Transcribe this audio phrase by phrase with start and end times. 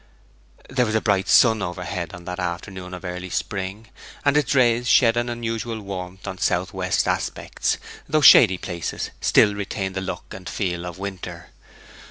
[0.67, 3.89] There was a bright sun overhead on that afternoon of early spring,
[4.25, 7.77] and its rays shed an unusual warmth on south west aspects,
[8.09, 11.51] though shady places still retained the look and feel of winter.